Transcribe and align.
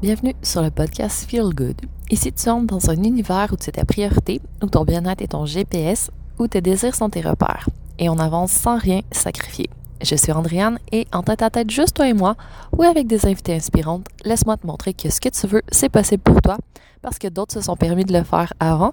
Bienvenue 0.00 0.36
sur 0.44 0.62
le 0.62 0.70
podcast 0.70 1.28
Feel 1.28 1.52
Good. 1.52 1.80
Ici, 2.08 2.32
tu 2.32 2.48
entres 2.48 2.66
dans 2.66 2.88
un 2.88 3.02
univers 3.02 3.48
où 3.52 3.56
c'est 3.58 3.72
ta 3.72 3.84
priorité, 3.84 4.40
où 4.62 4.66
ton 4.66 4.84
bien-être 4.84 5.22
est 5.22 5.32
ton 5.32 5.44
GPS, 5.44 6.12
où 6.38 6.46
tes 6.46 6.60
désirs 6.60 6.94
sont 6.94 7.10
tes 7.10 7.20
repères. 7.20 7.68
Et 7.98 8.08
on 8.08 8.16
avance 8.20 8.52
sans 8.52 8.78
rien 8.78 9.00
sacrifier. 9.10 9.68
Je 10.00 10.14
suis 10.14 10.30
Andréane 10.30 10.78
et 10.92 11.08
en 11.12 11.24
tête 11.24 11.42
à 11.42 11.50
tête, 11.50 11.70
juste 11.70 11.96
toi 11.96 12.06
et 12.06 12.12
moi, 12.12 12.36
ou 12.76 12.84
avec 12.84 13.08
des 13.08 13.26
invités 13.26 13.56
inspirantes, 13.56 14.06
laisse-moi 14.24 14.56
te 14.56 14.68
montrer 14.68 14.94
que 14.94 15.10
ce 15.10 15.20
que 15.20 15.30
tu 15.30 15.48
veux, 15.48 15.62
c'est 15.72 15.88
possible 15.88 16.22
pour 16.22 16.40
toi, 16.42 16.58
parce 17.02 17.18
que 17.18 17.26
d'autres 17.26 17.54
se 17.54 17.60
sont 17.60 17.74
permis 17.74 18.04
de 18.04 18.12
le 18.12 18.22
faire 18.22 18.52
avant. 18.60 18.92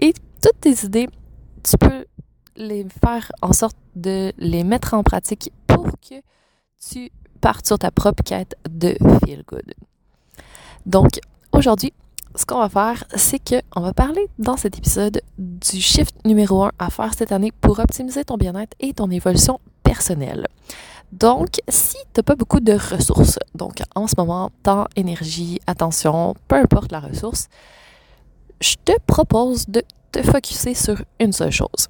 Et 0.00 0.14
toutes 0.40 0.60
tes 0.62 0.86
idées, 0.86 1.10
tu 1.62 1.76
peux 1.76 2.06
les 2.56 2.86
faire 3.04 3.30
en 3.42 3.52
sorte 3.52 3.76
de 3.96 4.32
les 4.38 4.64
mettre 4.64 4.94
en 4.94 5.02
pratique 5.02 5.52
pour 5.66 5.88
que 6.00 6.22
tu 6.90 7.10
partes 7.42 7.66
sur 7.66 7.78
ta 7.78 7.90
propre 7.90 8.22
quête 8.24 8.56
de 8.66 8.96
feel 9.26 9.44
good. 9.46 9.74
Donc, 10.86 11.20
aujourd'hui, 11.52 11.92
ce 12.34 12.46
qu'on 12.46 12.58
va 12.58 12.68
faire, 12.68 13.04
c'est 13.14 13.38
qu'on 13.38 13.80
va 13.80 13.92
parler 13.92 14.26
dans 14.38 14.56
cet 14.56 14.78
épisode 14.78 15.20
du 15.38 15.80
shift 15.80 16.14
numéro 16.24 16.64
1 16.64 16.72
à 16.78 16.90
faire 16.90 17.14
cette 17.14 17.32
année 17.32 17.52
pour 17.60 17.78
optimiser 17.78 18.24
ton 18.24 18.36
bien-être 18.36 18.74
et 18.80 18.94
ton 18.94 19.10
évolution 19.10 19.60
personnelle. 19.82 20.46
Donc, 21.12 21.60
si 21.68 21.96
tu 21.96 22.18
n'as 22.18 22.22
pas 22.22 22.36
beaucoup 22.36 22.60
de 22.60 22.72
ressources, 22.72 23.38
donc 23.54 23.82
en 23.94 24.06
ce 24.06 24.14
moment, 24.16 24.50
temps, 24.62 24.86
énergie, 24.96 25.60
attention, 25.66 26.34
peu 26.48 26.56
importe 26.56 26.90
la 26.90 27.00
ressource, 27.00 27.48
je 28.60 28.76
te 28.82 28.92
propose 29.06 29.66
de 29.68 29.82
te 30.10 30.22
focuser 30.22 30.74
sur 30.74 31.02
une 31.20 31.32
seule 31.32 31.50
chose. 31.50 31.88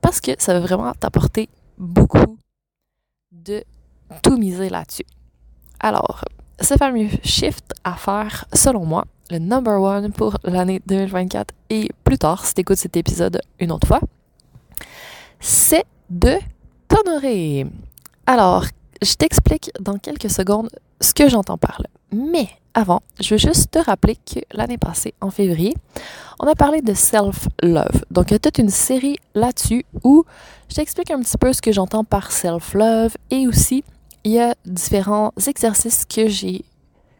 Parce 0.00 0.20
que 0.20 0.32
ça 0.38 0.54
va 0.54 0.60
vraiment 0.60 0.92
t'apporter 0.94 1.50
beaucoup 1.76 2.38
de 3.32 3.62
tout 4.22 4.38
miser 4.38 4.70
là-dessus. 4.70 5.04
Alors, 5.80 6.24
ce 6.60 6.74
fameux 6.74 7.08
shift 7.22 7.72
à 7.84 7.94
faire, 7.94 8.46
selon 8.52 8.84
moi, 8.84 9.04
le 9.30 9.38
number 9.38 9.80
one 9.80 10.12
pour 10.12 10.36
l'année 10.44 10.80
2024 10.86 11.54
et 11.70 11.90
plus 12.04 12.18
tard, 12.18 12.44
si 12.46 12.54
tu 12.54 12.60
écoutes 12.60 12.76
cet 12.78 12.96
épisode 12.96 13.40
une 13.58 13.72
autre 13.72 13.86
fois, 13.86 14.00
c'est 15.40 15.84
de 16.10 16.34
t'honorer. 16.88 17.66
Alors, 18.26 18.64
je 19.02 19.14
t'explique 19.14 19.70
dans 19.80 19.98
quelques 19.98 20.30
secondes 20.30 20.70
ce 21.00 21.12
que 21.12 21.28
j'entends 21.28 21.58
par 21.58 21.80
là. 21.80 21.88
Mais 22.12 22.48
avant, 22.74 23.00
je 23.20 23.34
veux 23.34 23.38
juste 23.38 23.70
te 23.72 23.78
rappeler 23.78 24.16
que 24.16 24.40
l'année 24.52 24.78
passée, 24.78 25.14
en 25.20 25.30
février, 25.30 25.74
on 26.38 26.46
a 26.46 26.54
parlé 26.54 26.82
de 26.82 26.94
self-love. 26.94 28.04
Donc, 28.10 28.30
il 28.30 28.34
y 28.34 28.36
a 28.36 28.38
toute 28.38 28.58
une 28.58 28.70
série 28.70 29.16
là-dessus 29.34 29.84
où 30.04 30.24
je 30.68 30.76
t'explique 30.76 31.10
un 31.10 31.20
petit 31.20 31.38
peu 31.38 31.52
ce 31.52 31.62
que 31.62 31.72
j'entends 31.72 32.04
par 32.04 32.30
self-love 32.30 33.16
et 33.30 33.46
aussi 33.46 33.82
il 34.26 34.32
y 34.32 34.40
a 34.40 34.56
différents 34.64 35.32
exercices 35.46 36.04
que 36.04 36.26
j'ai 36.26 36.64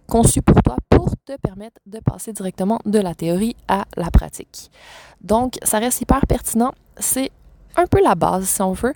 conçus 0.09 0.43
pour 0.43 0.61
toi 0.61 0.75
pour 0.91 1.13
te 1.25 1.37
permettre 1.37 1.81
de 1.87 2.01
passer 2.01 2.33
directement 2.33 2.81
de 2.85 2.99
la 2.99 3.15
théorie 3.15 3.55
à 3.69 3.85
la 3.97 4.11
pratique. 4.11 4.73
Donc, 5.21 5.55
ça 5.63 5.79
reste 5.79 6.01
hyper 6.01 6.27
pertinent. 6.27 6.73
C'est 6.99 7.31
un 7.77 7.87
peu 7.87 8.03
la 8.03 8.17
base, 8.17 8.49
si 8.49 8.61
on 8.61 8.73
veut. 8.73 8.93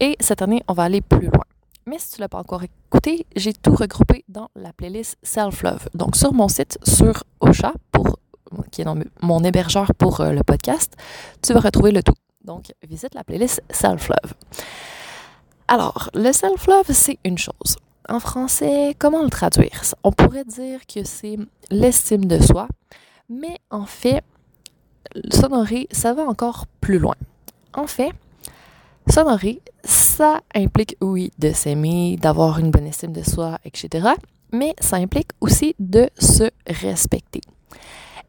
Et 0.00 0.18
cette 0.20 0.42
année, 0.42 0.62
on 0.68 0.74
va 0.74 0.82
aller 0.82 1.00
plus 1.00 1.28
loin. 1.28 1.44
Mais 1.86 1.98
si 1.98 2.10
tu 2.10 2.20
ne 2.20 2.24
l'as 2.24 2.28
pas 2.28 2.40
encore 2.40 2.62
écouté, 2.62 3.24
j'ai 3.34 3.54
tout 3.54 3.74
regroupé 3.74 4.22
dans 4.28 4.50
la 4.54 4.74
playlist 4.74 5.16
Self-Love. 5.22 5.88
Donc, 5.94 6.14
sur 6.14 6.34
mon 6.34 6.48
site, 6.48 6.78
sur 6.86 7.24
Ocha, 7.40 7.72
pour, 7.90 8.18
qui 8.70 8.82
est 8.82 8.86
mon 9.22 9.42
hébergeur 9.44 9.94
pour 9.96 10.20
euh, 10.20 10.32
le 10.32 10.42
podcast, 10.42 10.92
tu 11.40 11.54
vas 11.54 11.60
retrouver 11.60 11.92
le 11.92 12.02
tout. 12.02 12.12
Donc, 12.44 12.74
visite 12.86 13.14
la 13.14 13.24
playlist 13.24 13.62
Self-Love. 13.70 14.34
Alors, 15.68 16.10
le 16.14 16.32
self-love, 16.32 16.92
c'est 16.92 17.18
une 17.24 17.38
chose. 17.38 17.76
En 18.08 18.20
français, 18.20 18.94
comment 18.98 19.22
le 19.22 19.30
traduire? 19.30 19.82
On 20.04 20.12
pourrait 20.12 20.44
dire 20.44 20.86
que 20.86 21.02
c'est 21.04 21.36
l'estime 21.70 22.26
de 22.26 22.40
soi, 22.40 22.68
mais 23.28 23.58
en 23.70 23.84
fait, 23.84 24.22
s'honorer, 25.32 25.88
ça 25.90 26.14
va 26.14 26.22
encore 26.22 26.66
plus 26.80 27.00
loin. 27.00 27.16
En 27.74 27.88
fait, 27.88 28.12
s'honorer, 29.08 29.60
ça 29.82 30.40
implique, 30.54 30.96
oui, 31.00 31.32
de 31.38 31.50
s'aimer, 31.52 32.16
d'avoir 32.16 32.60
une 32.60 32.70
bonne 32.70 32.86
estime 32.86 33.12
de 33.12 33.24
soi, 33.24 33.58
etc., 33.64 34.10
mais 34.52 34.74
ça 34.80 34.96
implique 34.96 35.30
aussi 35.40 35.74
de 35.80 36.08
se 36.16 36.48
respecter. 36.68 37.40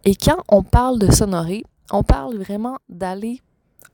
Et 0.05 0.15
quand 0.15 0.43
on 0.49 0.63
parle 0.63 0.97
de 0.97 1.11
s'honorer, 1.11 1.63
on 1.91 2.01
parle 2.01 2.37
vraiment 2.37 2.77
d'aller 2.89 3.41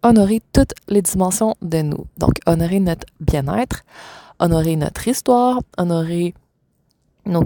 honorer 0.03 0.41
toutes 0.51 0.73
les 0.87 1.01
dimensions 1.01 1.55
de 1.61 1.81
nous. 1.81 2.05
Donc, 2.17 2.33
honorer 2.45 2.79
notre 2.79 3.07
bien-être, 3.19 3.83
honorer 4.39 4.75
notre 4.75 5.07
histoire, 5.07 5.59
honorer 5.77 6.33
nos, 7.25 7.43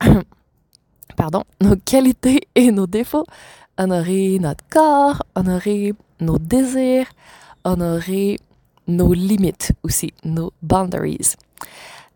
nos 1.60 1.76
qualités 1.84 2.48
et 2.54 2.70
nos 2.70 2.86
défauts, 2.86 3.26
honorer 3.78 4.38
notre 4.40 4.64
corps, 4.70 5.22
honorer 5.34 5.94
nos 6.20 6.38
désirs, 6.38 7.06
honorer 7.64 8.38
nos 8.86 9.12
limites 9.12 9.72
aussi, 9.82 10.12
nos 10.24 10.52
boundaries. 10.62 11.34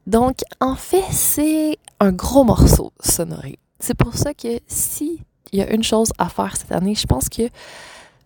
Donc, 0.07 0.39
en 0.61 0.75
fait, 0.75 1.05
c'est 1.11 1.79
un 2.01 2.13
gros 2.13 2.45
morceau, 2.45 2.93
s'honorer. 3.01 3.59
C'est 3.79 3.95
pour 3.95 4.15
ça 4.15 4.35
que 4.35 4.59
si 4.67 5.21
il 5.53 5.59
y 5.59 5.63
a 5.63 5.73
une 5.73 5.83
chose 5.83 6.13
à 6.19 6.29
faire 6.29 6.57
cette 6.57 6.73
année, 6.73 6.95
je 6.95 7.07
pense 7.07 7.29
que 7.29 7.43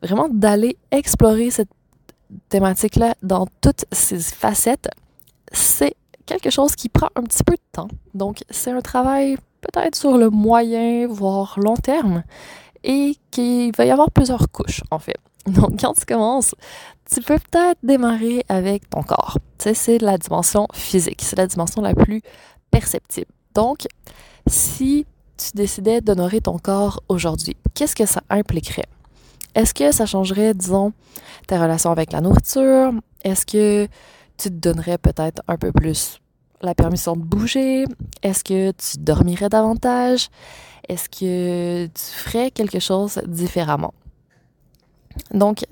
vraiment 0.07 0.29
d'aller 0.29 0.77
explorer 0.91 1.51
cette 1.51 1.69
thématique-là 2.49 3.15
dans 3.23 3.47
toutes 3.61 3.85
ses 3.93 4.19
facettes, 4.19 4.89
c'est 5.53 5.95
quelque 6.27 6.51
chose 6.51 6.75
qui 6.75 6.89
prend 6.89 7.09
un 7.15 7.23
petit 7.23 7.45
peu 7.45 7.55
de 7.55 7.63
temps. 7.73 7.89
Donc, 8.15 8.43
c'est 8.51 8.73
un 8.73 8.81
travail 8.81 9.37
peut-être 9.61 9.95
sur 9.95 10.19
le 10.19 10.31
moyen, 10.31 11.07
voire 11.07 11.59
long 11.59 11.77
terme, 11.77 12.23
et 12.85 13.17
qu'il 13.31 13.73
va 13.77 13.85
y 13.85 13.91
avoir 13.91 14.11
plusieurs 14.11 14.51
couches, 14.51 14.83
en 14.91 14.99
fait. 14.99 15.17
Donc, 15.47 15.81
quand 15.81 15.95
tu 15.95 16.05
commences, 16.05 16.55
tu 17.09 17.21
peux 17.21 17.39
peut-être 17.39 17.79
démarrer 17.83 18.45
avec 18.49 18.91
ton 18.91 19.03
corps. 19.03 19.39
Tu 19.59 19.65
sais, 19.65 19.75
c'est 19.75 19.99
la 19.99 20.19
dimension 20.19 20.67
physique, 20.73 21.23
c'est 21.23 21.37
la 21.37 21.47
dimension 21.47 21.81
la 21.83 21.95
plus 21.95 22.23
perceptible. 22.71 23.31
Donc, 23.55 23.87
si 24.47 25.07
tu 25.37 25.51
décidais 25.55 26.01
d'honorer 26.01 26.41
ton 26.41 26.59
corps 26.59 27.03
aujourd'hui, 27.09 27.57
qu'est-ce 27.75 27.95
que 27.95 28.07
ça 28.07 28.23
impliquerait? 28.29 28.89
Est-ce 29.57 29.73
que 29.73 29.91
ça 29.91 30.05
changerait, 30.05 30.53
disons, 30.53 30.93
ta 31.47 31.61
relation 31.61 31.91
avec 31.91 32.13
la 32.13 32.21
nourriture? 32.21 32.93
Est-ce 33.25 33.47
que 33.47 33.87
tu 34.37 34.51
te 34.51 34.55
donnerais 34.55 34.99
peut-être 34.99 35.43
un 35.49 35.57
peu 35.57 35.73
plus 35.73 36.21
la 36.61 36.75
permission 36.75 37.17
de 37.17 37.23
bouger? 37.23 37.87
Est-ce 38.23 38.45
que 38.45 38.71
tu 38.73 38.99
dormirais 38.99 39.49
davantage? 39.49 40.29
Est-ce 40.89 41.09
que 41.09 41.87
tu 41.87 42.05
ferais 42.05 42.51
quelque 42.51 42.81
chose 42.81 43.19
différemment? 43.27 43.95
Donc, 45.31 45.65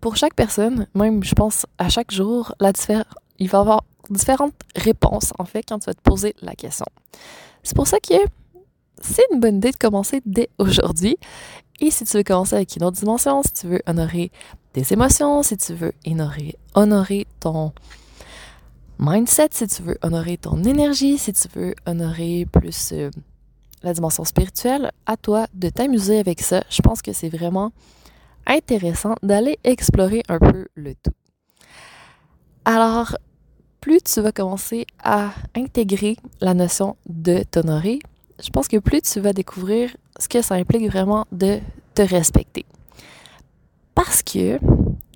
pour 0.00 0.16
chaque 0.16 0.34
personne, 0.34 0.86
même 0.94 1.22
je 1.22 1.34
pense 1.34 1.66
à 1.76 1.90
chaque 1.90 2.12
jour, 2.12 2.54
il 3.38 3.48
va 3.48 3.58
y 3.58 3.60
avoir 3.60 3.84
différentes 4.08 4.54
réponses 4.76 5.34
en 5.38 5.44
fait 5.44 5.62
quand 5.68 5.78
tu 5.80 5.86
vas 5.86 5.94
te 5.94 6.00
poser 6.00 6.34
la 6.40 6.54
question. 6.54 6.86
C'est 7.62 7.76
pour 7.76 7.86
ça 7.86 7.98
que 8.00 8.14
c'est 9.02 9.24
une 9.32 9.40
bonne 9.40 9.56
idée 9.56 9.72
de 9.72 9.76
commencer 9.76 10.22
dès 10.24 10.48
aujourd'hui. 10.58 11.18
Et 11.80 11.90
si 11.90 12.04
tu 12.04 12.16
veux 12.16 12.22
commencer 12.22 12.56
avec 12.56 12.74
une 12.76 12.84
autre 12.84 12.96
dimension, 12.96 13.42
si 13.42 13.52
tu 13.52 13.66
veux 13.66 13.82
honorer 13.86 14.30
tes 14.72 14.92
émotions, 14.92 15.42
si 15.42 15.56
tu 15.56 15.74
veux 15.74 15.92
honorer, 16.74 17.26
ton 17.40 17.72
mindset, 18.98 19.48
si 19.52 19.66
tu 19.66 19.82
veux 19.82 19.98
honorer 20.02 20.38
ton 20.38 20.62
énergie, 20.64 21.18
si 21.18 21.32
tu 21.32 21.48
veux 21.54 21.74
honorer 21.86 22.46
plus 22.50 22.92
euh, 22.92 23.10
la 23.82 23.92
dimension 23.92 24.24
spirituelle, 24.24 24.90
à 25.04 25.16
toi 25.16 25.46
de 25.52 25.68
t'amuser 25.68 26.18
avec 26.18 26.40
ça. 26.40 26.64
Je 26.70 26.80
pense 26.80 27.02
que 27.02 27.12
c'est 27.12 27.28
vraiment 27.28 27.72
intéressant 28.46 29.14
d'aller 29.22 29.58
explorer 29.64 30.22
un 30.28 30.38
peu 30.38 30.66
le 30.74 30.94
tout. 30.94 31.12
Alors, 32.64 33.16
plus 33.80 34.00
tu 34.02 34.20
vas 34.20 34.32
commencer 34.32 34.86
à 35.02 35.30
intégrer 35.54 36.16
la 36.40 36.54
notion 36.54 36.96
de 37.06 37.42
t'honorer, 37.42 37.98
je 38.42 38.50
pense 38.50 38.68
que 38.68 38.78
plus 38.78 39.02
tu 39.02 39.20
vas 39.20 39.32
découvrir 39.32 39.96
ce 40.18 40.28
que 40.28 40.42
ça 40.42 40.54
implique 40.54 40.90
vraiment 40.90 41.26
de 41.32 41.60
te 41.94 42.02
respecter. 42.02 42.64
Parce 43.94 44.22
que, 44.22 44.58
tu 44.58 44.64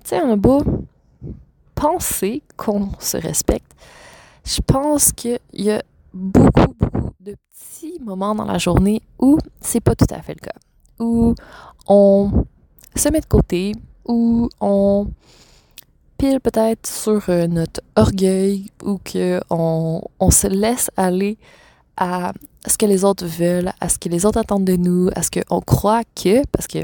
sais, 0.03 0.21
on 0.21 0.33
a 0.33 0.35
beau 0.35 0.63
penser 1.75 2.41
qu'on 2.57 2.89
se 2.99 3.17
respecte, 3.17 3.71
je 4.45 4.61
pense 4.61 5.11
qu'il 5.11 5.39
y 5.53 5.71
a 5.71 5.81
beaucoup, 6.13 6.73
beaucoup 6.79 7.13
de 7.19 7.35
petits 7.35 7.99
moments 7.99 8.35
dans 8.35 8.45
la 8.45 8.57
journée 8.57 9.01
où 9.19 9.37
c'est 9.61 9.79
pas 9.79 9.95
tout 9.95 10.07
à 10.09 10.21
fait 10.21 10.33
le 10.33 10.45
cas. 10.45 10.59
Où 10.99 11.35
on 11.87 12.45
se 12.95 13.09
met 13.09 13.21
de 13.21 13.25
côté, 13.25 13.73
où 14.05 14.49
on 14.59 15.07
pile 16.17 16.39
peut-être 16.39 16.87
sur 16.87 17.29
euh, 17.29 17.47
notre 17.47 17.81
orgueil, 17.95 18.69
ou 18.83 18.99
qu'on 18.99 20.01
on 20.19 20.31
se 20.31 20.47
laisse 20.47 20.91
aller 20.97 21.37
à 21.97 22.33
ce 22.65 22.77
que 22.77 22.85
les 22.85 23.03
autres 23.03 23.25
veulent, 23.25 23.71
à 23.79 23.89
ce 23.89 23.97
que 23.97 24.09
les 24.09 24.25
autres 24.25 24.39
attendent 24.39 24.65
de 24.65 24.75
nous, 24.75 25.09
à 25.15 25.23
ce 25.23 25.29
qu'on 25.31 25.61
croit 25.61 26.03
que, 26.15 26.45
parce 26.47 26.67
que 26.67 26.79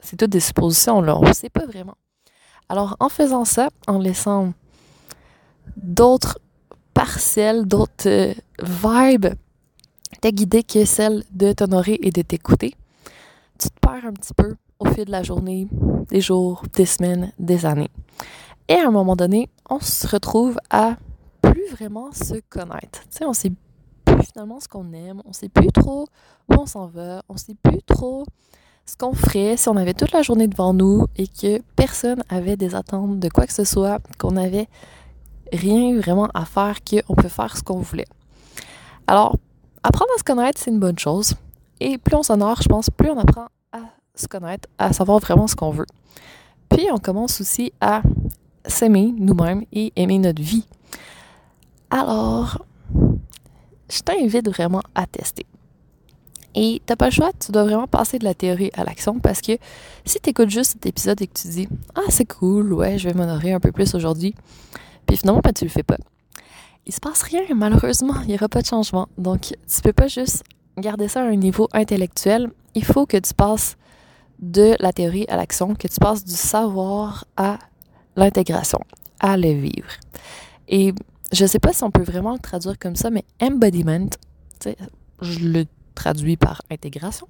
c'est 0.00 0.16
toutes 0.16 0.30
des 0.30 0.40
suppositions, 0.40 1.00
là, 1.00 1.16
on 1.16 1.28
ne 1.28 1.32
sait 1.32 1.50
pas 1.50 1.66
vraiment. 1.66 1.96
Alors, 2.68 2.96
en 3.00 3.08
faisant 3.08 3.44
ça, 3.44 3.68
en 3.86 3.98
laissant 3.98 4.52
d'autres 5.76 6.38
parcelles, 6.94 7.66
d'autres 7.66 8.08
euh, 8.08 8.34
vibes 8.62 9.34
t'es 10.22 10.32
guidée 10.32 10.62
que 10.62 10.84
celle 10.84 11.24
de 11.32 11.52
t'honorer 11.52 11.98
et 12.00 12.12
de 12.12 12.22
t'écouter, 12.22 12.74
tu 13.58 13.68
te 13.68 13.80
perds 13.80 14.06
un 14.06 14.12
petit 14.12 14.32
peu 14.34 14.54
au 14.78 14.86
fil 14.86 15.04
de 15.04 15.10
la 15.10 15.24
journée, 15.24 15.66
des 16.08 16.20
jours, 16.20 16.62
des 16.74 16.86
semaines, 16.86 17.32
des 17.40 17.66
années. 17.66 17.90
Et 18.68 18.74
à 18.74 18.86
un 18.86 18.92
moment 18.92 19.16
donné, 19.16 19.48
on 19.68 19.80
se 19.80 20.06
retrouve 20.06 20.58
à 20.70 20.96
plus 21.40 21.66
vraiment 21.72 22.12
se 22.12 22.34
connaître. 22.48 23.02
Tu 23.10 23.18
sais, 23.18 23.24
on 23.24 23.32
sait 23.32 23.52
finalement 24.32 24.60
ce 24.60 24.68
qu'on 24.68 24.92
aime, 24.92 25.22
on 25.26 25.32
sait 25.32 25.48
plus 25.48 25.70
trop 25.72 26.08
où 26.48 26.54
on 26.54 26.66
s'en 26.66 26.86
va, 26.86 27.22
on 27.28 27.36
sait 27.36 27.56
plus 27.62 27.82
trop 27.82 28.24
ce 28.86 28.96
qu'on 28.96 29.12
ferait 29.12 29.56
si 29.56 29.68
on 29.68 29.76
avait 29.76 29.94
toute 29.94 30.12
la 30.12 30.22
journée 30.22 30.48
devant 30.48 30.72
nous 30.72 31.06
et 31.16 31.26
que 31.28 31.60
personne 31.76 32.22
avait 32.28 32.56
des 32.56 32.74
attentes 32.74 33.20
de 33.20 33.28
quoi 33.28 33.46
que 33.46 33.52
ce 33.52 33.64
soit, 33.64 34.00
qu'on 34.18 34.36
avait 34.36 34.68
rien 35.52 35.98
vraiment 35.98 36.28
à 36.34 36.44
faire, 36.44 36.78
qu'on 36.82 37.14
peut 37.14 37.28
faire 37.28 37.56
ce 37.56 37.62
qu'on 37.62 37.80
voulait. 37.80 38.06
Alors, 39.06 39.36
apprendre 39.82 40.10
à 40.16 40.18
se 40.18 40.24
connaître, 40.24 40.58
c'est 40.58 40.70
une 40.70 40.80
bonne 40.80 40.98
chose. 40.98 41.34
Et 41.80 41.98
plus 41.98 42.16
on 42.16 42.22
s'honore, 42.22 42.62
je 42.62 42.68
pense, 42.68 42.88
plus 42.90 43.10
on 43.10 43.18
apprend 43.18 43.48
à 43.72 43.80
se 44.14 44.26
connaître, 44.28 44.68
à 44.78 44.92
savoir 44.92 45.18
vraiment 45.18 45.46
ce 45.46 45.56
qu'on 45.56 45.70
veut. 45.70 45.86
Puis 46.70 46.88
on 46.90 46.98
commence 46.98 47.40
aussi 47.40 47.72
à 47.80 48.02
s'aimer 48.64 49.12
nous-mêmes 49.18 49.64
et 49.72 49.92
aimer 49.96 50.18
notre 50.18 50.40
vie. 50.40 50.66
Alors, 51.90 52.64
je 53.92 54.00
t'invite 54.00 54.48
vraiment 54.48 54.82
à 54.94 55.06
tester. 55.06 55.46
Et 56.54 56.82
t'as 56.84 56.96
pas 56.96 57.06
le 57.06 57.12
choix, 57.12 57.30
tu 57.38 57.50
dois 57.50 57.64
vraiment 57.64 57.86
passer 57.86 58.18
de 58.18 58.24
la 58.24 58.34
théorie 58.34 58.70
à 58.74 58.84
l'action 58.84 59.18
parce 59.20 59.40
que 59.40 59.52
si 60.04 60.18
tu 60.20 60.30
écoutes 60.30 60.50
juste 60.50 60.72
cet 60.72 60.86
épisode 60.86 61.20
et 61.22 61.26
que 61.26 61.38
tu 61.38 61.48
dis 61.48 61.68
Ah, 61.94 62.10
c'est 62.10 62.26
cool, 62.26 62.72
ouais, 62.74 62.98
je 62.98 63.08
vais 63.08 63.14
m'honorer 63.14 63.52
un 63.52 63.60
peu 63.60 63.72
plus 63.72 63.94
aujourd'hui, 63.94 64.34
puis 65.06 65.16
finalement, 65.16 65.40
ben, 65.42 65.52
tu 65.52 65.64
le 65.64 65.70
fais 65.70 65.82
pas. 65.82 65.96
Il 66.86 66.92
se 66.92 67.00
passe 67.00 67.22
rien, 67.22 67.42
malheureusement, 67.54 68.14
il 68.22 68.28
n'y 68.28 68.34
aura 68.34 68.48
pas 68.48 68.60
de 68.60 68.66
changement. 68.66 69.08
Donc, 69.16 69.54
tu 69.66 69.82
peux 69.82 69.92
pas 69.92 70.08
juste 70.08 70.42
garder 70.76 71.08
ça 71.08 71.22
à 71.22 71.24
un 71.24 71.36
niveau 71.36 71.68
intellectuel. 71.72 72.50
Il 72.74 72.84
faut 72.84 73.06
que 73.06 73.16
tu 73.16 73.32
passes 73.34 73.76
de 74.40 74.74
la 74.80 74.92
théorie 74.92 75.24
à 75.28 75.36
l'action, 75.36 75.74
que 75.74 75.86
tu 75.86 76.00
passes 76.00 76.24
du 76.24 76.34
savoir 76.34 77.24
à 77.36 77.58
l'intégration, 78.16 78.80
à 79.20 79.36
le 79.36 79.52
vivre. 79.52 79.90
Et 80.68 80.92
je 81.32 81.46
sais 81.46 81.58
pas 81.58 81.72
si 81.72 81.82
on 81.82 81.90
peut 81.90 82.02
vraiment 82.02 82.32
le 82.32 82.38
traduire 82.38 82.78
comme 82.78 82.96
ça, 82.96 83.10
mais 83.10 83.24
embodiment, 83.40 84.08
je 85.20 85.38
le 85.40 85.64
traduit 85.94 86.36
par 86.36 86.62
intégration. 86.70 87.26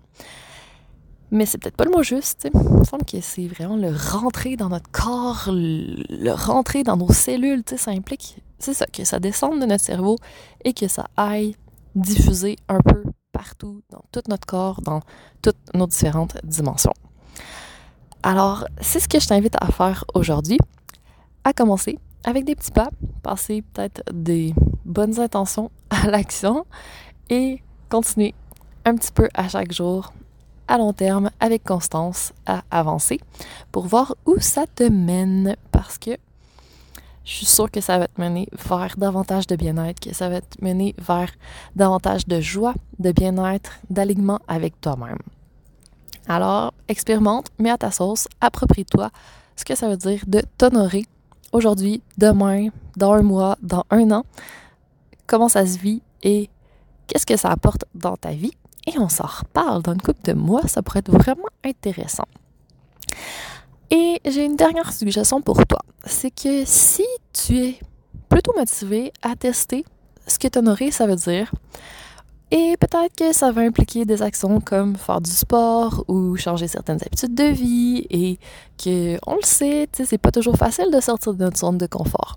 Mais 1.31 1.47
c'est 1.47 1.57
peut-être 1.57 1.77
pas 1.77 1.85
le 1.85 1.91
mot 1.91 2.03
juste. 2.03 2.47
Il 2.53 2.61
me 2.61 2.85
semble 2.85 3.07
que 3.07 3.21
c'est 3.23 3.47
vraiment 3.47 3.77
le 3.77 3.91
rentrer 3.91 4.57
dans 4.57 4.69
notre 4.69 4.91
corps, 4.91 5.49
le, 5.49 6.31
rentrer 6.33 6.83
dans 6.83 6.99
nos 6.99 7.11
cellules. 7.11 7.63
Ça 7.77 7.91
implique, 7.91 8.43
c'est 8.59 8.75
ça, 8.75 8.87
que 8.87 9.05
ça 9.05 9.19
descende 9.19 9.59
de 9.59 9.65
notre 9.65 9.83
cerveau 9.83 10.19
et 10.65 10.75
que 10.75 10.89
ça 10.89 11.07
aille 11.17 11.57
diffuser 11.95 12.57
un 12.69 12.81
peu 12.81 13.03
partout, 13.33 13.83
dans 13.91 14.05
tout 14.13 14.23
notre 14.29 14.47
corps, 14.47 14.83
dans 14.83 15.01
toutes 15.41 15.57
nos 15.75 15.87
différentes 15.87 16.37
dimensions. 16.45 16.93
Alors, 18.23 18.67
c'est 18.81 19.01
ce 19.01 19.09
que 19.09 19.19
je 19.19 19.27
t'invite 19.27 19.57
à 19.59 19.73
faire 19.73 20.05
aujourd'hui. 20.15 20.59
À 21.45 21.55
commencer 21.55 21.99
avec 22.25 22.45
des 22.45 22.55
petits 22.55 22.71
pas, 22.71 22.91
passer 23.23 23.63
peut-être 23.63 24.03
des 24.13 24.55
bonnes 24.85 25.19
intentions 25.21 25.71
à 25.91 26.07
l'action 26.11 26.67
et 27.31 27.63
continuer 27.89 28.35
un 28.85 28.97
petit 28.97 29.13
peu 29.13 29.29
à 29.35 29.49
chaque 29.49 29.73
jour, 29.73 30.13
à 30.69 30.79
long 30.79 30.93
terme, 30.93 31.31
avec 31.41 31.65
constance, 31.65 32.33
à 32.47 32.63
avancer 32.71 33.21
pour 33.71 33.87
voir 33.87 34.15
où 34.27 34.39
ça 34.39 34.65
te 34.67 34.85
mène 34.85 35.57
parce 35.71 35.99
que 35.99 36.17
je 37.25 37.33
suis 37.33 37.47
sûre 37.47 37.71
que 37.71 37.81
ça 37.81 37.99
va 37.99 38.09
te 38.09 38.21
mener 38.21 38.49
vers 38.69 38.97
davantage 38.97 39.47
de 39.47 39.55
bien-être, 39.55 40.01
que 40.01 40.13
ça 40.13 40.29
va 40.29 40.41
te 40.41 40.65
mener 40.65 40.95
vers 40.99 41.31
davantage 41.77 42.27
de 42.27 42.41
joie, 42.41 42.75
de 42.99 43.13
bien-être, 43.13 43.79
d'alignement 43.91 44.41
avec 44.49 44.81
toi-même. 44.81 45.19
Alors, 46.27 46.73
expérimente, 46.89 47.49
mets 47.59 47.71
à 47.71 47.79
ta 47.79 47.91
sauce, 47.93 48.27
approprie-toi 48.41 49.11
ce 49.57 49.65
que 49.65 49.75
ça 49.77 49.89
veut 49.89 49.97
dire 49.97 50.23
de 50.27 50.43
t'honorer 50.59 51.05
aujourd'hui, 51.53 52.03
demain, 52.19 52.69
dans 52.97 53.13
un 53.13 53.23
mois, 53.23 53.57
dans 53.63 53.85
un 53.91 54.11
an, 54.11 54.25
comment 55.27 55.49
ça 55.49 55.67
se 55.67 55.79
vit 55.79 56.03
et 56.23 56.51
qu'est-ce 57.07 57.27
que 57.27 57.37
ça 57.37 57.51
apporte 57.51 57.85
dans 57.95 58.17
ta 58.17 58.31
vie? 58.31 58.53
Et 58.87 58.99
on 58.99 59.09
s'en 59.09 59.27
reparle 59.27 59.83
dans 59.83 59.93
une 59.93 60.03
couple 60.03 60.23
de 60.25 60.33
mois, 60.33 60.67
ça 60.67 60.83
pourrait 60.83 61.01
être 61.01 61.13
vraiment 61.13 61.49
intéressant. 61.65 62.27
Et 63.91 64.21
j'ai 64.25 64.45
une 64.45 64.57
dernière 64.57 64.93
suggestion 64.93 65.41
pour 65.43 65.67
toi. 65.67 65.81
C'est 66.05 66.31
que 66.31 66.65
si 66.65 67.05
tu 67.33 67.59
es 67.59 67.79
plutôt 68.29 68.53
motivé 68.57 69.13
à 69.23 69.37
tester 69.37 69.85
ce 70.27 70.39
que 70.39 70.49
t'honorer, 70.49 70.91
ça 70.91 71.07
veut 71.07 71.17
dire, 71.17 71.53
et 72.55 72.77
peut-être 72.77 73.17
que 73.17 73.33
ça 73.33 73.51
va 73.51 73.63
impliquer 73.63 74.05
des 74.05 74.21
actions 74.21 74.61
comme 74.61 74.97
faire 74.97 75.23
du 75.23 75.31
sport 75.31 76.05
ou 76.07 76.37
changer 76.37 76.69
certaines 76.69 76.99
habitudes 77.03 77.35
de 77.35 77.45
vie 77.45 78.07
et 78.11 78.39
que, 78.77 79.19
on 79.27 79.37
le 79.37 79.43
sait, 79.43 79.89
c'est 79.91 80.19
pas 80.19 80.31
toujours 80.31 80.59
facile 80.59 80.91
de 80.93 81.01
sortir 81.01 81.33
de 81.33 81.45
notre 81.45 81.57
zone 81.57 81.79
de 81.79 81.87
confort. 81.87 82.37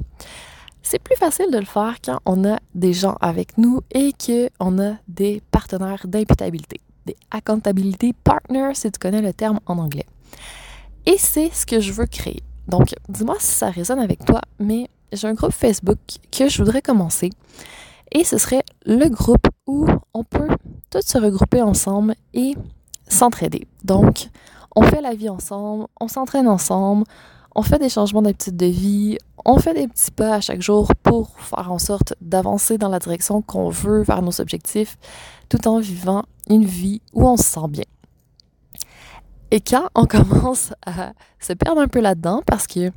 C'est 0.81 0.99
plus 0.99 1.17
facile 1.17 1.51
de 1.51 1.57
le 1.57 1.65
faire 1.65 1.97
quand 2.01 2.19
on 2.25 2.49
a 2.49 2.59
des 2.73 2.93
gens 2.93 3.17
avec 3.19 3.57
nous 3.57 3.81
et 3.91 4.13
qu'on 4.13 4.79
a 4.81 4.93
des 5.09 5.41
partenaires 5.51 6.07
d'imputabilité, 6.07 6.79
des 7.05 7.17
accountability 7.29 8.13
partners, 8.13 8.71
si 8.75 8.89
tu 8.89 8.99
connais 8.99 9.21
le 9.21 9.33
terme 9.33 9.59
en 9.65 9.79
anglais. 9.79 10.05
Et 11.05 11.17
c'est 11.17 11.49
ce 11.53 11.65
que 11.65 11.81
je 11.81 11.91
veux 11.91 12.05
créer. 12.05 12.41
Donc, 12.69 12.95
dis-moi 13.09 13.35
si 13.39 13.51
ça 13.51 13.69
résonne 13.69 13.99
avec 13.99 14.23
toi, 14.23 14.39
mais 14.59 14.89
j'ai 15.11 15.27
un 15.27 15.33
groupe 15.33 15.51
Facebook 15.51 15.99
que 16.31 16.47
je 16.47 16.63
voudrais 16.63 16.81
commencer. 16.81 17.31
Et 18.13 18.23
ce 18.23 18.37
serait 18.37 18.63
le 18.85 19.09
groupe 19.09 19.47
où 19.67 19.85
on 20.13 20.23
peut 20.23 20.49
tous 20.89 21.05
se 21.05 21.17
regrouper 21.17 21.61
ensemble 21.61 22.15
et 22.33 22.55
s'entraider. 23.07 23.67
Donc, 23.83 24.29
on 24.75 24.83
fait 24.83 25.01
la 25.01 25.13
vie 25.13 25.29
ensemble, 25.29 25.87
on 25.99 26.07
s'entraîne 26.07 26.47
ensemble, 26.47 27.05
on 27.55 27.61
fait 27.61 27.79
des 27.79 27.89
changements 27.89 28.21
d'habitude 28.21 28.57
de 28.57 28.65
vie, 28.65 29.17
on 29.45 29.57
fait 29.59 29.73
des 29.73 29.87
petits 29.87 30.11
pas 30.11 30.35
à 30.35 30.41
chaque 30.41 30.61
jour 30.61 30.91
pour 31.03 31.39
faire 31.39 31.71
en 31.71 31.79
sorte 31.79 32.13
d'avancer 32.19 32.77
dans 32.77 32.89
la 32.89 32.99
direction 32.99 33.41
qu'on 33.41 33.69
veut 33.69 34.01
vers 34.01 34.21
nos 34.21 34.41
objectifs, 34.41 34.97
tout 35.49 35.67
en 35.67 35.79
vivant 35.79 36.23
une 36.49 36.65
vie 36.65 37.01
où 37.13 37.27
on 37.27 37.37
se 37.37 37.43
sent 37.43 37.67
bien. 37.69 37.85
Et 39.51 39.61
quand 39.61 39.87
on 39.95 40.05
commence 40.05 40.73
à 40.85 41.13
se 41.39 41.53
perdre 41.53 41.79
un 41.79 41.87
peu 41.87 42.01
là-dedans 42.01 42.41
parce 42.45 42.67
que 42.67 42.91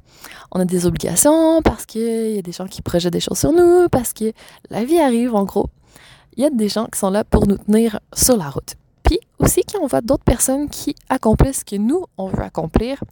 on 0.50 0.60
a 0.60 0.64
des 0.64 0.86
obligations, 0.86 1.62
parce 1.62 1.86
qu'il 1.86 2.34
y 2.34 2.38
a 2.38 2.42
des 2.42 2.52
gens 2.52 2.66
qui 2.66 2.82
projettent 2.82 3.12
des 3.12 3.20
choses 3.20 3.38
sur 3.38 3.52
nous, 3.52 3.88
parce 3.90 4.12
que 4.12 4.32
la 4.70 4.84
vie 4.84 4.98
arrive 4.98 5.34
en 5.34 5.44
gros, 5.44 5.68
il 6.36 6.42
y 6.42 6.46
a 6.46 6.50
des 6.50 6.68
gens 6.68 6.86
qui 6.86 6.98
sont 6.98 7.10
là 7.10 7.24
pour 7.24 7.46
nous 7.46 7.58
tenir 7.58 8.00
sur 8.12 8.36
la 8.36 8.50
route. 8.50 8.74
Puis 9.02 9.18
aussi 9.38 9.62
quand 9.64 9.80
on 9.82 9.86
voit 9.86 10.00
d'autres 10.00 10.24
personnes 10.24 10.68
qui 10.68 10.94
accomplissent 11.08 11.60
ce 11.60 11.64
que 11.64 11.76
nous 11.76 12.04
on 12.16 12.28
veut 12.28 12.42
accomplir, 12.42 13.02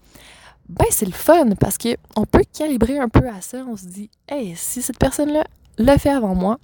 ben 0.69 0.87
c'est 0.91 1.07
le 1.07 1.13
fun 1.13 1.51
parce 1.59 1.79
que 1.79 1.97
on 2.17 2.25
peut 2.25 2.45
calibrer 2.53 2.99
un 2.99 3.09
peu 3.09 3.29
à 3.29 3.41
ça. 3.41 3.65
On 3.69 3.77
se 3.77 3.87
dit, 3.87 4.11
hey, 4.29 4.55
si 4.57 4.83
cette 4.83 4.99
personne-là 4.99 5.45
l'a 5.79 5.99
fait 5.99 6.11
avant 6.11 6.35
moi, 6.35 6.59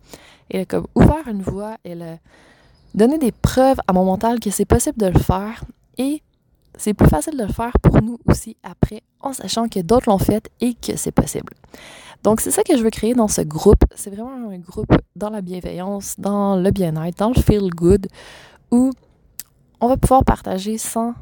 elle 0.50 0.62
a 0.62 0.64
comme 0.64 0.86
ouvert 0.94 1.26
une 1.28 1.42
voie, 1.42 1.76
elle 1.84 2.02
a 2.02 2.18
donné 2.94 3.18
des 3.18 3.32
preuves 3.32 3.78
à 3.86 3.92
mon 3.92 4.04
mental 4.04 4.40
que 4.40 4.50
c'est 4.50 4.64
possible 4.64 4.98
de 4.98 5.06
le 5.06 5.18
faire 5.18 5.64
et 5.98 6.22
c'est 6.76 6.94
plus 6.94 7.08
facile 7.08 7.36
de 7.36 7.44
le 7.44 7.52
faire 7.52 7.72
pour 7.80 8.00
nous 8.02 8.18
aussi 8.26 8.56
après, 8.62 9.02
en 9.20 9.32
sachant 9.32 9.68
que 9.68 9.80
d'autres 9.80 10.08
l'ont 10.08 10.18
fait 10.18 10.50
et 10.60 10.74
que 10.74 10.96
c'est 10.96 11.12
possible. 11.12 11.52
Donc 12.22 12.40
c'est 12.40 12.50
ça 12.50 12.62
que 12.62 12.76
je 12.76 12.82
veux 12.82 12.90
créer 12.90 13.14
dans 13.14 13.28
ce 13.28 13.40
groupe. 13.40 13.84
C'est 13.94 14.10
vraiment 14.10 14.50
un 14.50 14.58
groupe 14.58 14.92
dans 15.16 15.30
la 15.30 15.40
bienveillance, 15.40 16.14
dans 16.18 16.56
le 16.56 16.70
bien-être, 16.70 17.18
dans 17.18 17.30
le 17.30 17.40
feel 17.40 17.68
good, 17.70 18.06
où 18.70 18.90
on 19.80 19.88
va 19.88 19.96
pouvoir 19.96 20.24
partager 20.24 20.78
sans 20.78 21.14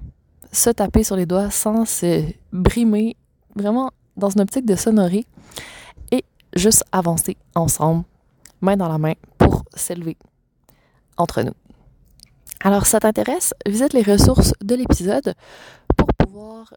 se 0.53 0.71
taper 0.71 1.05
sur 1.05 1.17
les 1.17 1.27
doigts 1.27 1.51
sans 1.51 1.85
se 1.85 2.25
brimer, 2.53 3.17
vraiment 3.55 3.91
dans 4.17 4.31
une 4.31 4.41
optique 4.41 4.67
de 4.67 4.75
s'honorer 4.75 5.25
et 6.11 6.25
juste 6.55 6.85
avancer 6.93 7.37
ensemble, 7.55 8.05
main 8.61 8.77
dans 8.77 8.89
la 8.89 8.99
main, 8.99 9.15
pour 9.39 9.65
s'élever 9.75 10.17
entre 11.17 11.43
nous. 11.43 11.55
Alors, 12.63 12.85
si 12.85 12.91
ça 12.91 13.01
t'intéresse, 13.01 13.55
visite 13.67 13.95
les 13.95 14.03
ressources 14.03 14.53
de 14.63 14.75
l'épisode 14.75 15.35
pour 15.97 16.09
pouvoir 16.19 16.75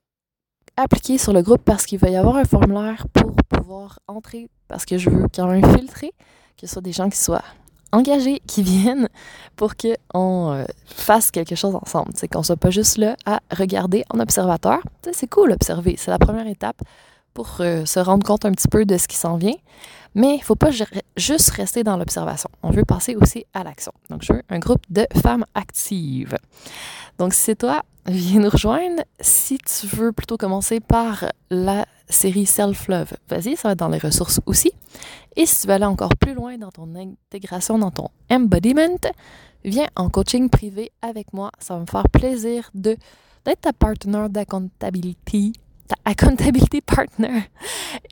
appliquer 0.78 1.18
sur 1.18 1.34
le 1.34 1.42
groupe 1.42 1.62
parce 1.66 1.86
qu'il 1.86 2.00
va 2.00 2.10
y 2.10 2.16
avoir 2.16 2.38
un 2.38 2.46
formulaire 2.46 3.06
pour 3.12 3.36
pouvoir 3.64 4.00
entrer 4.10 4.50
parce 4.68 4.86
que 4.86 4.98
je 4.98 5.10
veux 5.10 5.28
quand 5.34 5.48
même 5.48 5.64
filtrer 5.74 6.12
que 6.58 6.68
ce 6.68 6.74
soit 6.74 6.82
des 6.82 6.92
gens 6.92 7.10
qui 7.10 7.18
soient 7.18 7.44
engagés 7.94 8.42
qui 8.46 8.62
viennent 8.74 9.08
pour 9.56 9.76
qu'on 9.78 10.52
euh, 10.52 10.66
fasse 10.86 11.32
quelque 11.32 11.56
chose 11.56 11.74
ensemble. 11.76 12.12
C'est 12.14 12.28
qu'on 12.28 12.44
soit 12.44 12.58
pas 12.58 12.72
juste 12.72 12.98
là 12.98 13.16
à 13.26 13.40
regarder 13.56 14.04
en 14.10 14.20
observateur. 14.20 14.80
C'est 15.14 15.30
cool 15.30 15.54
observer, 15.54 15.96
c'est 15.98 16.12
la 16.12 16.20
première 16.20 16.48
étape 16.48 16.82
pour 17.34 17.58
euh, 17.62 17.86
se 17.86 18.00
rendre 18.00 18.26
compte 18.26 18.44
un 18.44 18.52
petit 18.52 18.68
peu 18.68 18.86
de 18.86 18.98
ce 18.98 19.08
qui 19.08 19.16
s'en 19.16 19.38
vient. 19.38 19.56
Mais 20.14 20.36
il 20.36 20.44
faut 20.44 20.56
pas 20.56 20.70
juste 21.16 21.50
rester 21.52 21.84
dans 21.84 21.96
l'observation. 21.96 22.50
On 22.64 22.70
veut 22.70 22.86
passer 22.86 23.16
aussi 23.16 23.46
à 23.54 23.64
l'action. 23.64 23.94
Donc, 24.10 24.24
je 24.24 24.34
veux 24.34 24.44
un 24.50 24.60
groupe 24.60 24.84
de 24.90 25.08
femmes 25.24 25.46
actives. 25.56 26.38
Donc, 27.18 27.34
si 27.34 27.42
c'est 27.42 27.56
toi, 27.56 27.84
viens 28.06 28.42
nous 28.42 28.50
rejoindre. 28.50 29.04
Si 29.20 29.58
tu 29.58 29.88
veux 29.88 30.12
plutôt 30.12 30.38
commencer 30.38 30.80
par 30.80 31.26
la 31.50 31.86
série 32.10 32.46
Self-Love, 32.46 33.14
vas-y, 33.30 33.56
ça 33.56 33.70
va 33.70 33.72
être 33.74 33.80
dans 33.80 33.90
les 33.90 33.98
ressources 33.98 34.40
aussi. 34.46 34.72
Et 35.36 35.46
si 35.46 35.62
tu 35.62 35.68
veux 35.68 35.74
aller 35.74 35.86
encore 35.86 36.16
plus 36.16 36.34
loin 36.34 36.58
dans 36.58 36.72
ton 36.72 36.94
intégration, 36.96 37.78
dans 37.78 37.92
ton 37.92 38.10
embodiment, 38.30 39.00
viens 39.64 39.88
en 39.96 40.10
coaching 40.10 40.50
privé 40.50 40.92
avec 41.02 41.34
moi. 41.34 41.52
Ça 41.60 41.76
va 41.76 41.82
me 41.82 41.86
faire 41.86 42.08
plaisir 42.10 42.70
de 42.74 42.98
d'être 43.46 43.62
ta 43.62 43.74
partenaire 43.74 44.30
d'accountability, 44.30 45.54
ta 45.88 45.96
accountability 46.06 46.80
partner, 46.82 47.50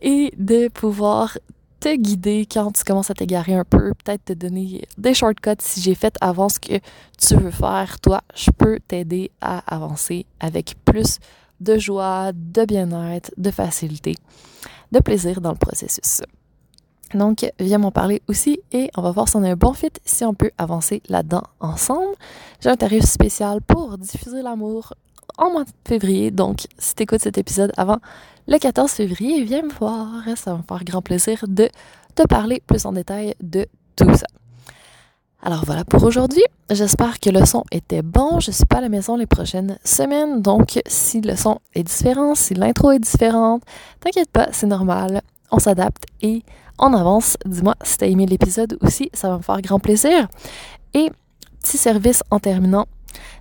et 0.01 0.33
de 0.37 0.67
pouvoir 0.67 1.37
te 1.81 1.95
guider 1.95 2.47
quand 2.49 2.71
tu 2.71 2.83
commences 2.83 3.09
à 3.09 3.15
t'égarer 3.15 3.55
un 3.55 3.65
peu, 3.65 3.93
peut-être 3.95 4.25
te 4.25 4.33
donner 4.33 4.87
des 4.99 5.15
shortcuts 5.15 5.59
si 5.59 5.81
j'ai 5.81 5.95
fait 5.95 6.15
avant 6.21 6.47
ce 6.47 6.59
que 6.59 6.79
tu 7.17 7.35
veux 7.35 7.49
faire. 7.51 7.99
Toi, 7.99 8.21
je 8.35 8.51
peux 8.51 8.79
t'aider 8.87 9.31
à 9.41 9.63
avancer 9.75 10.27
avec 10.39 10.75
plus 10.85 11.17
de 11.59 11.79
joie, 11.79 12.31
de 12.33 12.65
bien-être, 12.65 13.31
de 13.35 13.49
facilité, 13.49 14.15
de 14.91 14.99
plaisir 14.99 15.41
dans 15.41 15.51
le 15.51 15.57
processus. 15.57 16.21
Donc, 17.15 17.51
viens 17.59 17.79
m'en 17.79 17.91
parler 17.91 18.21
aussi 18.27 18.61
et 18.71 18.91
on 18.95 19.01
va 19.01 19.11
voir 19.11 19.27
si 19.27 19.35
on 19.35 19.43
a 19.43 19.49
un 19.49 19.55
bon 19.55 19.73
fit, 19.73 19.91
si 20.05 20.23
on 20.23 20.35
peut 20.35 20.51
avancer 20.59 21.01
là-dedans 21.09 21.43
ensemble. 21.59 22.15
J'ai 22.61 22.69
un 22.69 22.77
tarif 22.77 23.05
spécial 23.05 23.59
pour 23.61 23.97
diffuser 23.97 24.43
l'amour 24.43 24.93
en 25.37 25.51
mois 25.51 25.63
de 25.63 25.71
février. 25.87 26.31
Donc, 26.31 26.67
si 26.77 26.95
tu 26.95 27.03
écoutes 27.03 27.21
cet 27.21 27.37
épisode 27.37 27.71
avant 27.77 27.99
le 28.47 28.57
14 28.57 28.91
février, 28.91 29.43
viens 29.43 29.63
me 29.63 29.71
voir. 29.71 30.23
Ça 30.35 30.51
va 30.51 30.57
me 30.57 30.63
faire 30.63 30.83
grand 30.83 31.01
plaisir 31.01 31.43
de 31.47 31.69
te 32.15 32.23
parler 32.23 32.61
plus 32.65 32.85
en 32.85 32.91
détail 32.91 33.35
de 33.41 33.65
tout 33.95 34.13
ça. 34.15 34.27
Alors 35.43 35.65
voilà 35.65 35.83
pour 35.83 36.03
aujourd'hui. 36.03 36.43
J'espère 36.69 37.19
que 37.19 37.31
le 37.31 37.45
son 37.45 37.63
était 37.71 38.03
bon. 38.03 38.39
Je 38.39 38.51
suis 38.51 38.65
pas 38.65 38.77
à 38.77 38.81
la 38.81 38.89
maison 38.89 39.15
les 39.15 39.25
prochaines 39.25 39.79
semaines, 39.83 40.41
donc 40.41 40.79
si 40.85 41.19
le 41.19 41.35
son 41.35 41.59
est 41.73 41.83
différent, 41.83 42.35
si 42.35 42.53
l'intro 42.53 42.91
est 42.91 42.99
différente, 42.99 43.63
t'inquiète 43.99 44.29
pas, 44.29 44.49
c'est 44.51 44.67
normal. 44.67 45.21
On 45.51 45.57
s'adapte 45.57 46.05
et 46.21 46.43
on 46.77 46.93
avance. 46.93 47.37
Dis-moi 47.45 47.75
si 47.83 47.97
t'as 47.97 48.05
aimé 48.05 48.27
l'épisode 48.27 48.77
aussi, 48.81 49.09
ça 49.13 49.29
va 49.29 49.37
me 49.37 49.41
faire 49.41 49.61
grand 49.61 49.79
plaisir. 49.79 50.27
Et 50.93 51.09
petit 51.63 51.77
service 51.77 52.23
en 52.29 52.39
terminant, 52.39 52.85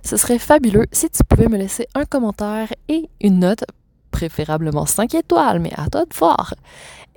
ce 0.03 0.17
serait 0.17 0.39
fabuleux 0.39 0.85
si 0.91 1.09
tu 1.09 1.23
pouvais 1.23 1.47
me 1.47 1.57
laisser 1.57 1.87
un 1.95 2.05
commentaire 2.05 2.69
et 2.87 3.09
une 3.21 3.39
note, 3.39 3.63
préférablement 4.11 4.85
5 4.85 5.15
étoiles, 5.15 5.59
mais 5.59 5.71
à 5.75 5.89
toi 5.89 6.05
de 6.05 6.13
voir. 6.15 6.53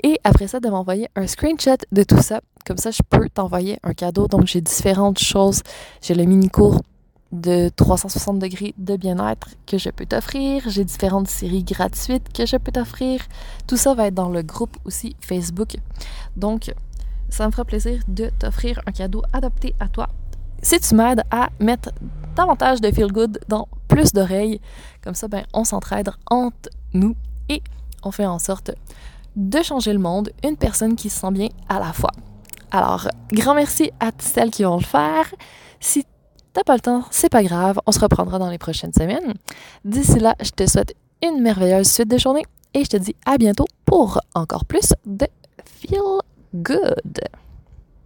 Et 0.03 0.21
après 0.23 0.49
ça, 0.49 0.61
de 0.61 0.69
m'envoyer 0.69 1.09
un 1.17 1.27
screenshot 1.27 1.79
de 1.93 2.03
tout 2.03 2.21
ça. 2.21 2.41
Comme 2.67 2.77
ça, 2.77 2.91
je 2.91 3.03
peux 3.09 3.29
t'envoyer 3.29 3.79
un 3.83 3.95
cadeau. 3.95 4.29
Donc, 4.29 4.47
j'ai 4.47 4.61
différentes 4.61 5.19
choses. 5.19 5.63
J'ai 6.03 6.15
le 6.15 6.25
mini-cours 6.25 6.83
de 7.33 7.69
360 7.75 8.39
degrés 8.39 8.75
de 8.79 8.97
bien-être 8.97 9.49
que 9.67 9.79
je 9.79 9.91
peux 9.91 10.07
t'offrir. 10.07 10.63
J'ai 10.67 10.85
différentes 10.85 11.29
séries 11.29 11.65
gratuites 11.65 12.33
que 12.33 12.47
je 12.47 12.57
peux 12.57 12.71
t'offrir. 12.71 13.21
Tout 13.67 13.77
ça 13.77 13.95
va 13.95 14.07
être 14.09 14.15
dans 14.15 14.29
le 14.29 14.43
groupe 14.43 14.77
aussi 14.85 15.17
Facebook. 15.21 15.77
Donc, 16.37 16.73
ça 17.31 17.47
me 17.47 17.51
fera 17.51 17.65
plaisir 17.65 18.01
de 18.07 18.31
t'offrir 18.39 18.81
un 18.87 18.93
cadeau 18.93 19.23
adapté 19.33 19.75
à 19.81 19.89
toi. 19.89 20.09
Si 20.65 20.81
tu 20.81 20.95
m'aides 20.95 21.23
à 21.31 21.51
mettre 21.61 21.91
davantage 22.35 22.81
de 22.81 22.91
feel 22.91 23.13
good 23.13 23.39
dans 23.49 23.69
plus 23.87 24.15
d'oreilles, 24.15 24.63
comme 25.03 25.15
ça, 25.15 25.29
ben, 25.29 25.45
on 25.53 25.63
s'entraide 25.63 26.11
entre 26.31 26.71
nous 26.95 27.15
et 27.51 27.63
on 28.03 28.11
fait 28.11 28.25
en 28.25 28.39
sorte 28.39 28.71
de 29.37 29.63
changer 29.63 29.93
le 29.93 29.99
monde, 29.99 30.31
une 30.43 30.57
personne 30.57 30.97
qui 30.97 31.11
se 31.11 31.21
sent 31.21 31.33
bien 31.33 31.49
à 31.69 31.79
la 31.79 31.93
fois. 31.93 32.13
Alors, 32.71 33.09
grand 33.31 33.55
merci 33.55 33.91
à 34.01 34.11
celles 34.19 34.51
qui 34.51 34.65
vont 34.65 34.79
le 34.79 34.85
faire. 34.85 35.35
Si 35.81 36.07
t'as 36.55 36.65
pas 36.65 36.77
le 36.77 36.81
temps, 36.81 37.05
c'est 37.11 37.29
pas 37.29 37.43
grave, 37.43 37.79
on 37.85 37.93
se 37.93 38.01
reprendra 38.01 38.39
dans 38.39 38.49
les 38.49 38.59
prochaines 38.59 38.95
semaines. 38.95 39.35
D'ici 39.85 40.19
là, 40.19 40.35
je 40.41 40.51
te 40.51 40.67
souhaite 40.67 40.95
une 41.23 41.43
merveilleuse 41.43 41.91
suite 41.91 42.09
de 42.09 42.17
journée 42.17 42.45
et 42.73 42.85
je 42.85 42.89
te 42.89 42.97
dis 42.97 43.15
à 43.27 43.37
bientôt 43.37 43.67
pour 43.85 44.19
encore 44.35 44.65
plus 44.65 44.95
de 45.05 45.27
Feel 45.63 46.23
Good. 46.55 47.21